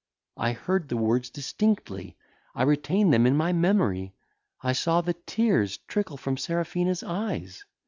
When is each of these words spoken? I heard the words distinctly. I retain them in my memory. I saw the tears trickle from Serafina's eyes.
I 0.37 0.53
heard 0.53 0.89
the 0.89 0.97
words 0.97 1.29
distinctly. 1.29 2.17
I 2.55 2.63
retain 2.63 3.11
them 3.11 3.27
in 3.27 3.37
my 3.37 3.53
memory. 3.53 4.15
I 4.63 4.73
saw 4.73 5.01
the 5.01 5.13
tears 5.13 5.77
trickle 5.87 6.17
from 6.17 6.37
Serafina's 6.37 7.03
eyes. 7.03 7.65